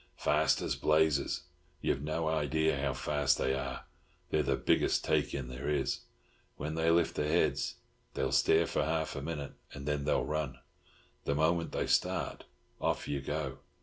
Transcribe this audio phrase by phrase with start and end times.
[0.17, 1.41] "Fast as blazes.
[1.79, 3.85] You've no idea how fast they are.
[4.31, 5.99] They're the biggest take in there is.
[6.57, 7.75] When they lift their heads
[8.15, 10.57] they'll stare for half a minute, and then they'll run.
[11.25, 12.45] The moment they start,
[12.81, 13.59] off you go.